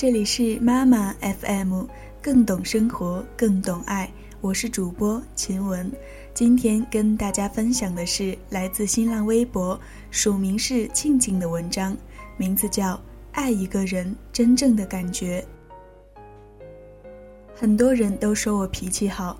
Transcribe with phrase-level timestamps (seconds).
[0.00, 1.84] 这里是妈妈 FM，
[2.22, 4.10] 更懂生活，更懂爱。
[4.40, 5.92] 我是主播秦雯，
[6.32, 9.78] 今天跟大家分享的是来自新浪微博
[10.10, 11.94] 署名是静静的文章，
[12.38, 12.94] 名字叫
[13.32, 15.44] 《爱一个人真正的感觉》。
[17.54, 19.38] 很多人都说我脾气好，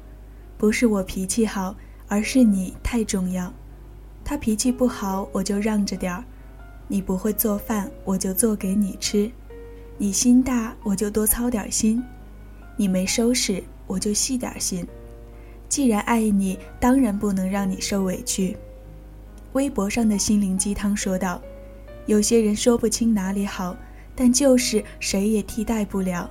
[0.59, 1.75] 不是我脾气好，
[2.07, 3.51] 而是你太重要。
[4.23, 6.23] 他脾气不好，我就让着点儿；
[6.87, 9.33] 你不会做饭，我就做给你吃。
[10.03, 12.03] 你心大，我就多操点心；
[12.75, 14.83] 你没收拾，我就细点心。
[15.69, 18.57] 既然爱你，当然不能让你受委屈。
[19.53, 21.39] 微博上的心灵鸡汤说道
[22.09, 23.77] ：“有些人说不清哪里好，
[24.17, 26.31] 但就是谁也替代不了。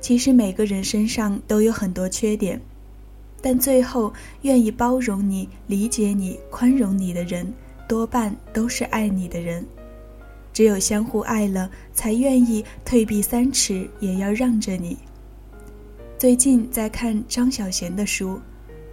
[0.00, 2.60] 其实每个人身上都有很多缺点，
[3.42, 7.52] 但最后愿意包容你、理解你、宽容你的人，
[7.88, 9.66] 多半都是爱你的人。”
[10.54, 14.96] 只有相互爱了，才愿意退避三尺，也要让着你。
[16.16, 18.40] 最近在看张小娴的书，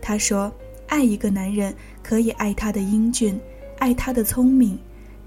[0.02, 0.52] 她说
[0.90, 3.40] ：“爱一个男人，可以爱他的英俊，
[3.78, 4.78] 爱他的聪明，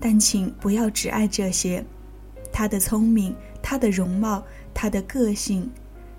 [0.00, 1.82] 但请不要只爱这些。
[2.52, 5.70] 他的聪明，他的容貌，他的个性，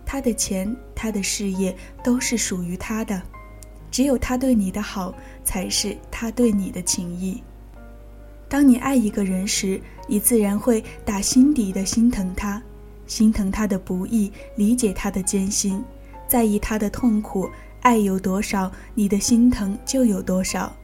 [0.06, 3.22] 他的钱，他的事业，都是属于他的。
[3.92, 5.14] 只有他对你的好，
[5.44, 7.44] 才是他对你的情谊。”
[8.48, 12.62] 当你爱一个人时，你自然会打心底的心疼他，
[13.08, 15.84] 心疼他的不易，理解他的艰辛，
[16.28, 17.50] 在意他的痛苦。
[17.82, 20.76] 爱有多少，你的心疼就有多少。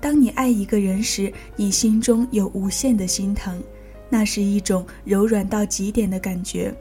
[0.00, 3.62] 当你爱一个人时，你心中有无限的心疼，
[4.10, 6.74] 那是一种柔软到极点的感觉，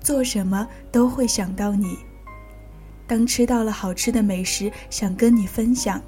[0.00, 1.98] 做什么都会想到你。
[3.06, 6.00] 当吃到了好吃的美食，想跟你分享。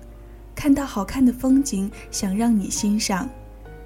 [0.56, 3.28] 看到好看的风景，想让你欣赏，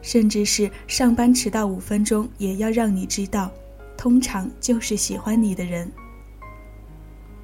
[0.00, 3.50] 甚至是上班迟到五分钟，也要让你知道，
[3.96, 5.90] 通常就是喜欢你的人。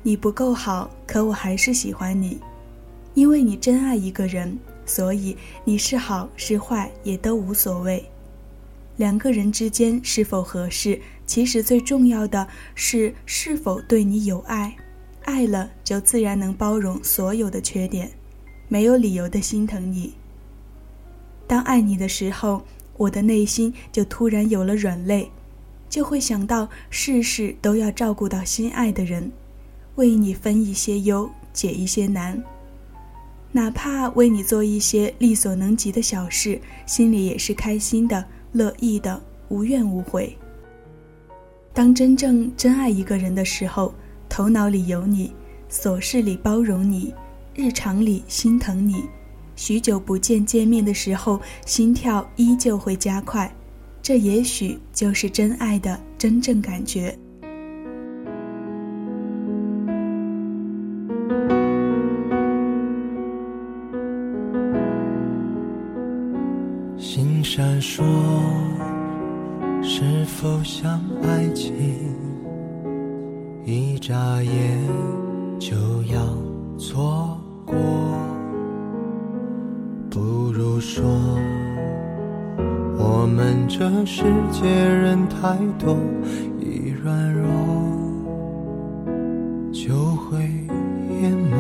[0.02, 2.40] 你不够好，可我还是喜欢你，
[3.14, 8.02] 因为你真爱一个人，所以你是好是坏也都无所谓。
[8.96, 14.74] 两个人之间是否合适，其实最重要的是是否对你有爱，
[15.24, 18.08] 爱了就自然能包容所有的缺点。
[18.68, 20.14] 没有理由的心疼你。
[21.46, 22.62] 当爱你的时候，
[22.96, 25.30] 我的内心就突然有了软肋，
[25.88, 29.30] 就会想到事事都要照顾到心爱的人，
[29.94, 32.42] 为你分一些忧，解一些难，
[33.52, 40.36] 哪怕为你做一些力所能及的小事，心里也是开心的、乐意的、无怨无悔。
[41.72, 43.94] 当真正真爱一个人的时候，
[44.28, 45.32] 头脑里有你，
[45.70, 47.14] 琐事里包容你。
[47.58, 49.04] 日常里心疼你，
[49.56, 53.50] 许久不见见面的时候，心跳依旧会加快，
[54.02, 57.18] 这也许就是真爱的真正感觉。
[66.98, 68.04] 心闪烁，
[69.82, 71.72] 是否像爱情？
[73.64, 74.78] 一眨眼
[75.58, 76.20] 就要
[76.78, 77.35] 错。
[77.66, 77.76] 过，
[80.08, 80.20] 不
[80.52, 81.04] 如说，
[82.96, 84.22] 我们这世
[84.52, 85.98] 界人太多，
[86.60, 87.44] 一软弱
[89.72, 90.38] 就会
[91.20, 91.56] 淹没。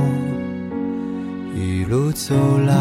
[1.54, 2.34] 一路走
[2.66, 2.74] 来，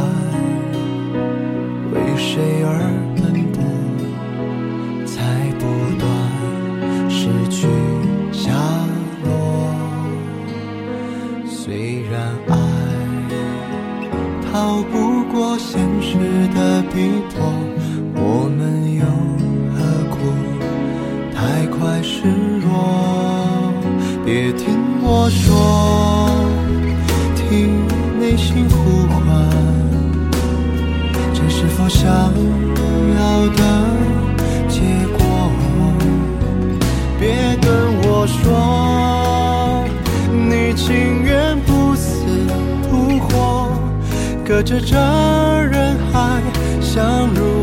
[1.94, 2.85] 为谁而
[14.76, 16.18] 逃不过现实
[16.54, 17.50] 的逼迫，
[18.14, 19.06] 我们又
[19.72, 19.78] 何
[20.10, 20.18] 苦
[21.34, 22.28] 太快失
[22.60, 23.72] 落？
[24.26, 26.30] 别听我说，
[27.38, 27.88] 听
[28.20, 29.50] 内心呼唤，
[31.34, 32.34] 这是否想
[44.56, 44.96] 隔着这
[45.70, 46.42] 人海，
[46.80, 47.55] 相濡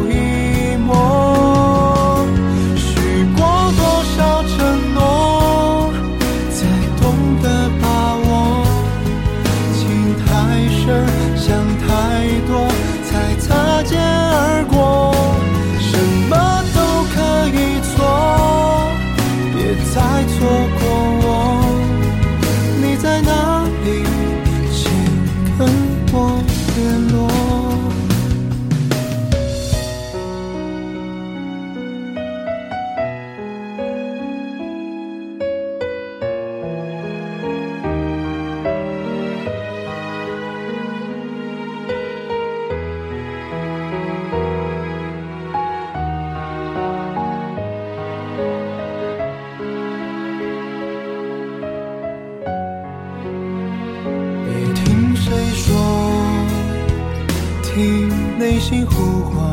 [58.62, 59.44] 心呼唤，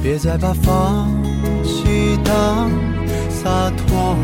[0.00, 1.10] 别再把放
[1.64, 2.70] 弃当
[3.28, 4.16] 洒脱。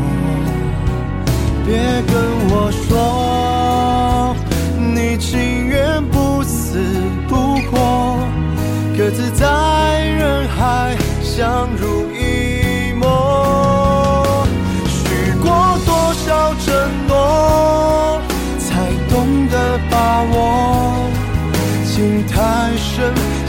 [1.65, 1.75] 别
[2.07, 2.15] 跟
[2.49, 4.33] 我说，
[4.95, 6.79] 你情愿不死
[7.27, 8.17] 不活，
[8.97, 11.96] 各自在人海相濡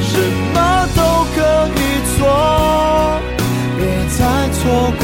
[0.00, 0.18] 什
[0.54, 0.56] 么
[0.96, 1.00] 都
[1.34, 1.38] 可
[1.76, 1.80] 以
[2.16, 2.18] 做
[3.76, 3.80] 别
[4.16, 4.18] 再
[4.52, 4.62] 错
[4.98, 5.03] 过。